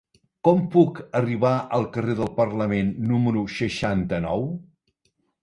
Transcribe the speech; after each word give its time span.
Com 0.47 0.61
puc 0.75 1.01
arribar 1.19 1.51
al 1.79 1.85
carrer 1.97 2.15
del 2.21 2.31
Parlament 2.39 2.91
número 3.13 3.45
seixanta-nou? 3.59 4.51